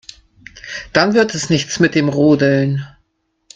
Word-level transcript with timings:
Dann 0.93 1.13
wird 1.13 1.35
es 1.35 1.51
nichts 1.51 1.79
mit 1.79 1.93
dem 1.93 2.09
Rodeln. 2.09 2.83